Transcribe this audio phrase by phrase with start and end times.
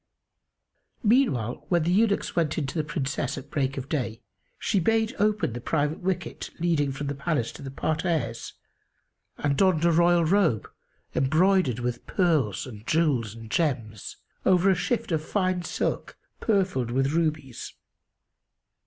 [1.03, 4.19] Meanwhile, when the eunuchs went in to the Princess at break of day,
[4.57, 8.53] she bade open the private wicket leading from the palace to the parterres
[9.37, 10.67] and donned a royal robe,
[11.13, 17.11] embroidered with pearls and jewels and gems, over a shift of fine silk purfled with
[17.11, 17.75] rubies.